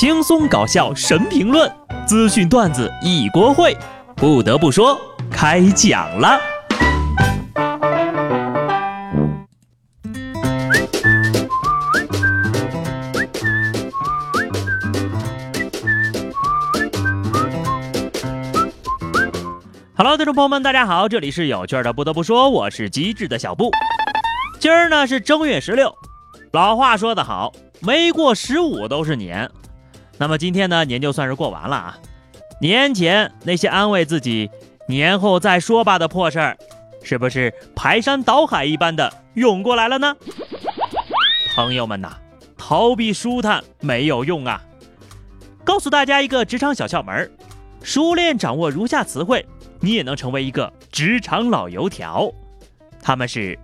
[0.00, 1.68] 轻松搞笑神评论，
[2.06, 3.76] 资讯段子一锅烩。
[4.14, 4.96] 不得不说，
[5.28, 6.38] 开讲了。
[19.96, 21.92] Hello，听众朋友们，大家好，这里是有趣的。
[21.92, 23.72] 不得不说，我是机智的小布。
[24.60, 25.92] 今儿呢是正月十六，
[26.52, 29.50] 老话说得好，没过十五都是年。
[30.18, 31.98] 那么今天呢，年就算是过完了啊。
[32.60, 34.50] 年前那些安慰自己
[34.88, 36.58] 年后再说吧的破事儿，
[37.02, 40.16] 是不是排山倒海一般的涌过来了呢？
[41.54, 42.16] 朋友们呐，
[42.56, 44.60] 逃避舒坦没有用啊。
[45.64, 47.30] 告诉大家一个职场小窍门，
[47.82, 49.46] 熟练掌握如下词汇。
[49.80, 52.32] 你也能成为一个职场老油条，
[53.00, 53.56] 他们是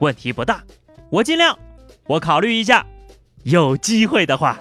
[0.00, 0.64] 问题不大，
[1.08, 1.56] 我尽量，
[2.08, 2.84] 我考虑一下，
[3.44, 4.58] 有机会的话。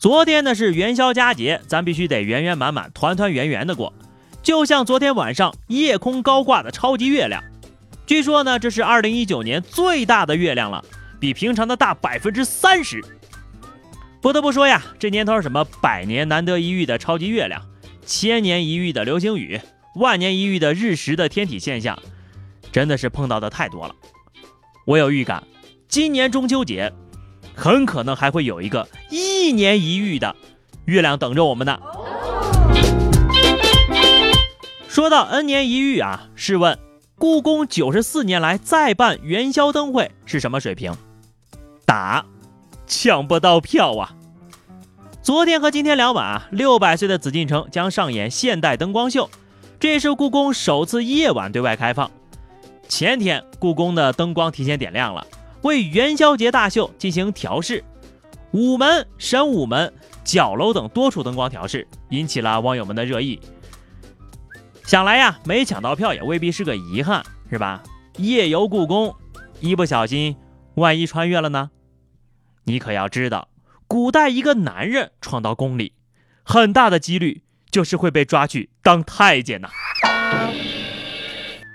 [0.00, 3.92] 昨天呢是元宵佳节，咱必须得圆圆满满、团团圆圆的过，
[4.42, 7.44] 就像昨天晚上夜空高挂的超级月亮，
[8.06, 10.82] 据说呢这是二零一九年最大的月亮了，
[11.20, 13.04] 比平常的大百分之三十。
[14.22, 17.60] 不得不说呀，这年头什么百年难得一遇的超级月亮，
[18.06, 19.60] 千年一遇的流星雨，
[19.96, 21.98] 万年一遇的日食的天体现象，
[22.72, 23.94] 真的是碰到的太多了。
[24.86, 25.44] 我有预感，
[25.88, 26.90] 今年中秋节
[27.54, 30.34] 很可能还会有一个一年一遇的
[30.84, 31.78] 月亮等着我们呢。
[34.88, 36.78] 说到 N 年一遇啊，试问
[37.16, 40.94] 故宫九十四年来再办元宵灯会是什么水平？
[41.84, 42.26] 打。
[42.92, 44.16] 抢不到票啊！
[45.22, 49.30] 昨天和今天两晚啊，六百岁的紫禁城将上演现代灯光秀，
[49.78, 52.10] 这也是故宫首次夜晚对外开放。
[52.88, 55.24] 前天故宫的灯光提前点亮了，
[55.62, 57.84] 为元宵节大秀进行调试。
[58.52, 59.92] 午门、神武门、
[60.24, 63.40] 角楼等多处灯光调试，引起了网友们的热议。
[64.84, 67.82] 想来呀，没抢到票也未必是个遗憾，是吧？
[68.16, 69.14] 夜游故宫，
[69.60, 70.36] 一不小心，
[70.74, 71.70] 万一穿越了呢？
[72.64, 73.48] 你可要知道，
[73.86, 75.92] 古代一个男人闯到宫里，
[76.42, 79.70] 很大的几率就是会被抓去当太监呐。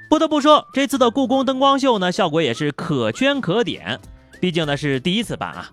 [0.08, 4.00] 不得不说，这次的故宫灯光秀呢，效果也是可圈可点。
[4.40, 5.70] 毕竟呢是第一次办啊。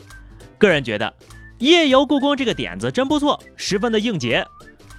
[0.58, 1.12] 个人觉得，
[1.58, 4.46] 夜游故宫这个点子真不错，十分的应节。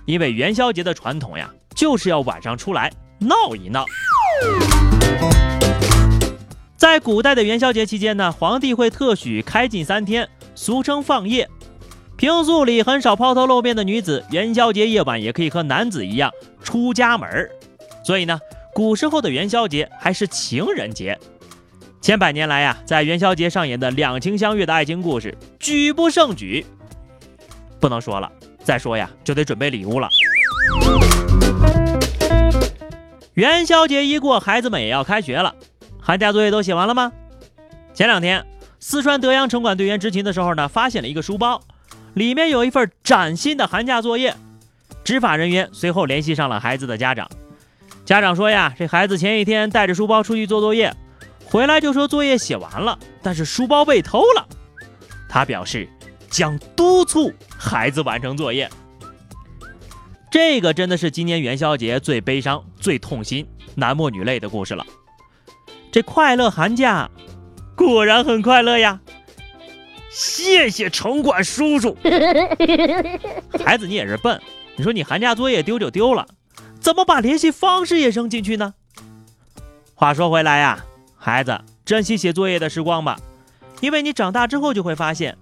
[0.06, 3.86] 因为元宵节的传统呀，就是要晚上出来闹一闹。
[6.76, 11.50] 在古代的元宵节期间呢，皇帝会特许开禁三天，俗称放夜。
[12.18, 17.50] 平素里很少抛头露面的女子，元宵节夜晚也可以和男子一样出家门
[18.06, 18.40] 所以呢，
[18.74, 21.18] 古时候的元宵节还是情人节。
[22.02, 26.66] 千百年来呀，在元宵节上演的两情相悦的爱情故事举不胜举。
[27.80, 28.32] 不能说了，
[28.64, 30.10] 再说呀就得准备礼物了。
[33.36, 35.56] 元宵节一过，孩子们也要开学了。
[36.02, 37.12] 寒假作业都写完了吗？
[37.94, 38.46] 前两天，
[38.80, 41.62] 四川德阳城管队员执勤的时候呢，发现了一个书包，
[42.16, 44.36] 里面有一份崭新的寒假作业。
[45.04, 47.30] 执法人员随后联系上了孩子的家长，
[48.06, 50.94] 家长说呀，这孩子前一天带着书包出去做作业，
[51.46, 54.48] 回来就说作业写完了，但是书包被偷了。
[55.30, 55.88] 他表示
[56.30, 58.70] 将督促孩子完成作业。
[60.30, 64.86] 这个真的是今年元宵节最悲伤、最痛心、男默女泪的故事了。
[65.92, 67.10] 这快乐寒假
[67.76, 69.00] 果然很快乐呀！
[70.10, 71.96] 谢谢城管叔叔。
[73.64, 74.42] 孩子，你也是笨，
[74.76, 76.28] 你说你寒假作业丢就丢了，
[76.84, 78.74] 怎么把联系方式也扔进去呢？
[79.96, 80.84] 话说回来呀，
[81.16, 83.18] 孩子，珍惜写作业的时光吧，
[83.80, 85.38] 因为你长大之后就会发现，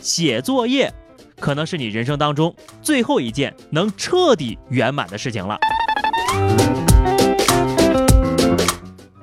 [0.00, 0.94] 写作业
[1.40, 5.58] 可能是你人生当中最后一件能彻底圆满的事情了。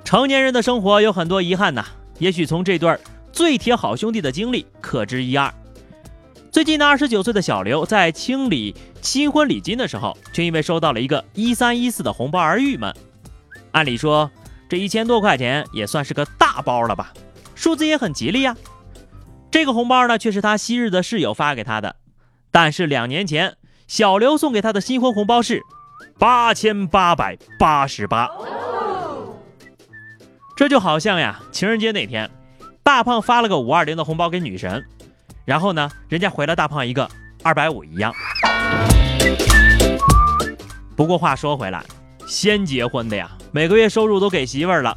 [0.04, 1.86] 成年人的生活有很多遗憾呐，
[2.20, 3.00] 也许从这段
[3.31, 5.50] 最铁好兄弟的经历可知一二。
[6.51, 12.94] 最近呢，二十九岁的小刘在清理新婚礼金的时候，却因为收到了一个一三一四的红包而郁闷。
[13.71, 14.30] 按理说，
[14.68, 17.13] 这一千多块钱也算是个大包了吧，
[17.56, 18.53] 数字也很吉利呀。
[19.50, 21.95] 这个红包呢，却是他昔日的室友发给他的，
[22.51, 23.56] 但是两年前
[23.88, 25.62] 小刘送给他的新婚红包是
[26.19, 28.30] 八千八百八十八。
[30.57, 32.30] 这就好像呀，情人节那天，
[32.83, 34.86] 大胖发了个五二零的红包给女神，
[35.46, 37.10] 然后呢，人家回了大胖一个
[37.44, 38.14] 二百五一样。
[40.96, 41.84] 不过话说回来，
[42.28, 44.96] 先结婚的呀，每个月收入都给媳妇儿了，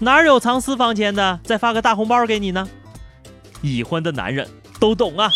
[0.00, 2.66] 哪有藏私房钱的再发个大红包给你呢？
[3.62, 4.48] 已婚的男人
[4.80, 5.30] 都懂啊。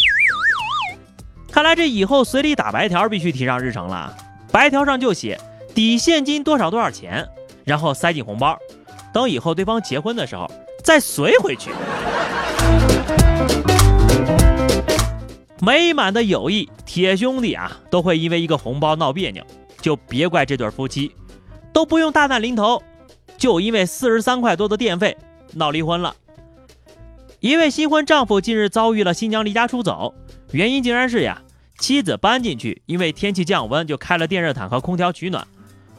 [1.50, 4.14] 看来这以后随礼打白条必须提上日程了，
[4.52, 5.40] 白条上就写
[5.74, 7.26] 抵现金多少多少钱，
[7.64, 8.58] 然后塞进红包，
[9.12, 10.50] 等以后对方结婚的时候
[10.84, 11.70] 再随回去。
[15.62, 19.44] 美满的友谊，铁兄弟啊，都会因为一个红包闹别扭，
[19.82, 21.14] 就别怪这对夫妻，
[21.70, 22.82] 都不用大难临头，
[23.36, 25.16] 就因为四十三块多的电费
[25.52, 26.16] 闹离婚了。
[27.40, 30.14] 一位新婚丈夫近日遭遇了新娘离家出走，
[30.52, 31.42] 原因竟然是呀，
[31.78, 35.46] 妻子搬进去，因为天气降温就开了电热毯和空调取暖，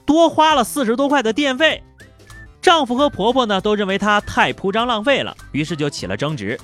[0.08, 1.84] 多花了四十多块的电费。
[2.64, 6.60] 丈夫和婆婆呢都认为她太铺张浪费了，于是就起了争执，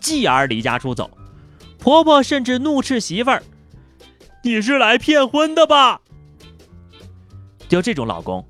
[0.00, 1.10] 继而离家出走。
[1.82, 3.42] 婆婆甚至怒斥媳妇儿
[4.44, 6.00] ：“你是来骗婚的吧？”
[7.68, 8.46] 就这种老公，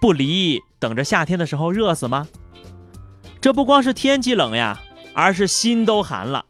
[0.00, 2.26] 不离等着夏天的时候热死吗？
[3.40, 4.80] 这不光是天气冷呀，
[5.14, 6.44] 而是心都寒了。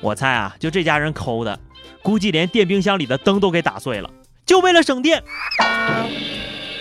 [0.00, 1.58] 我猜啊，就这家人抠的，
[2.02, 4.08] 估计连电冰箱里的灯都给打碎了，
[4.46, 5.24] 就为了省电。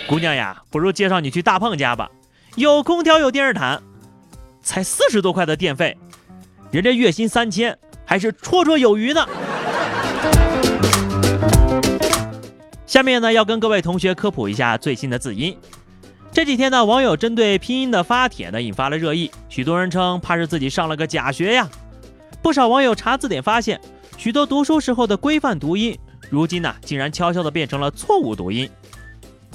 [0.05, 2.11] 姑娘呀，不如介绍你去大胖家吧，
[2.53, 3.81] 有空调，有电热毯，
[4.61, 5.97] 才四十多块的电费，
[6.69, 7.75] 人家月薪三千。
[8.05, 9.27] 还是绰绰有余呢。
[12.85, 15.57] 下面呢，要跟各位同学科普一下最新的字音。
[16.31, 19.29] 这几天呢，网友针对拼音的发帖呢，引发了热议。
[19.49, 21.67] 许多人称怕是自己上了个假学呀。
[22.41, 23.81] 不少网友查字典发现，
[24.17, 25.97] 许多读书时候的规范读音，
[26.29, 28.69] 如今呢，竟然悄悄的变成了错误读音。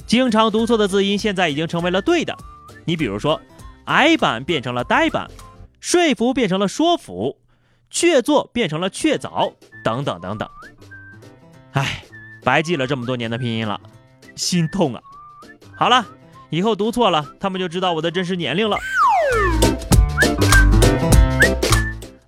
[0.05, 2.35] 经常读错的字音，现在已经成为了对的。
[2.83, 3.39] 你比如说，
[3.85, 5.29] 矮板变成了呆板，
[5.79, 7.37] 说服变成了说服。
[7.91, 9.53] 确凿变成了确凿，
[9.83, 10.49] 等等等等。
[11.73, 12.03] 哎，
[12.43, 13.79] 白记了这么多年的拼音了，
[14.35, 15.01] 心痛啊！
[15.75, 16.05] 好了，
[16.49, 18.77] 以后读错了，他们就知道我的真实年龄了。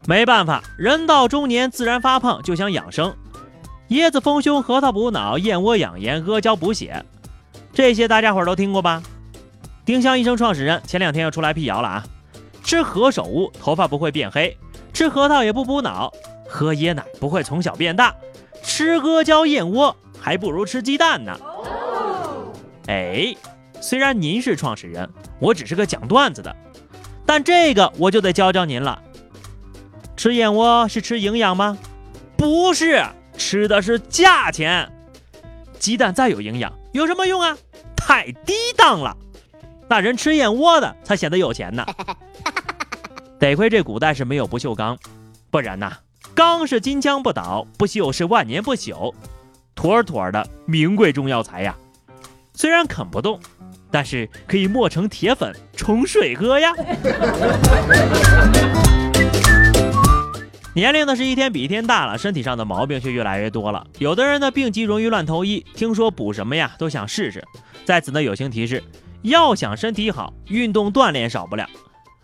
[0.06, 3.16] 没办法，人到中年自然发胖，就想养生。
[3.90, 7.06] 椰子丰胸，核桃补脑，燕窝养颜，阿胶补血，
[7.74, 9.02] 这些大家伙都听过吧？
[9.86, 12.04] 丁香医生创始人前两天又出来辟谣了啊！
[12.64, 14.58] 吃何首乌，头发不会变黑。
[14.94, 16.14] 吃核桃也不补脑，
[16.48, 18.16] 喝椰奶不会从小变大，
[18.62, 21.36] 吃阿胶燕窝还不如吃鸡蛋呢。
[22.88, 23.36] 哎，
[23.82, 25.10] 虽然您是创始人，
[25.40, 26.56] 我只是个讲段子的，
[27.26, 29.02] 但这个我就得教教您了。
[30.16, 31.78] 吃燕窝是吃营养吗？
[32.38, 33.04] 不是，
[33.36, 34.90] 吃的是价钱。
[35.80, 37.58] 鸡蛋再有营养，有什么用啊？
[37.96, 39.18] 太低档了。
[39.90, 41.86] 那人吃燕窝的才显得有钱呢。
[43.40, 44.98] 得亏这古代是没有不锈钢，
[45.52, 45.98] 不然呐，
[46.34, 49.14] 钢是金枪不倒，不锈是万年不朽，
[49.76, 51.76] 妥妥的名贵中药材呀。
[52.54, 53.40] 虽然啃不动，
[53.92, 56.72] 但是可以磨成铁粉冲水喝呀。
[60.76, 63.86] 年龄呢是一天比一天大了，身体上的毛病却越来越多了。
[64.00, 67.44] 有的人呢病急容易乱投医，听说补什么呀都想试试。
[67.84, 68.82] 在此呢友情提示，
[69.24, 71.68] 要想身体好，运动锻炼少不了。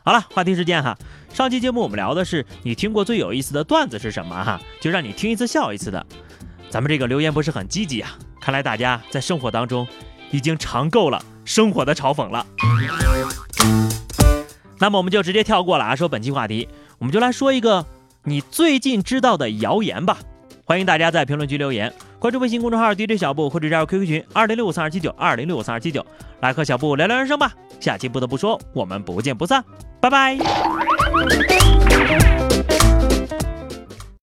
[0.03, 0.97] 好了，话题时间哈。
[1.33, 4.59] 上期节目我们聊的是你听过最有意思的段子是什么哈？
[4.81, 6.05] 就让你听一次笑一次的。
[6.69, 9.87] 咱们这个留言不是很积极啊，看来大家在生活当中
[10.31, 12.45] 已经尝够了生活的嘲讽了。
[14.79, 16.67] 那么我们就直接跳过了啊，说本期话题，
[16.97, 17.85] 我们就来说一个
[18.23, 20.17] 你最近知道的谣言吧。
[20.63, 26.05] 欢迎大家在评论区留言，关注微信公众号 DJ 小布或者加入 QQ 群二零六五三二七九二零六五三二七九，
[26.41, 27.53] 来和小布聊聊人生吧。
[27.79, 29.63] 下期不得不说，我们不见不散。
[30.01, 30.37] 拜拜。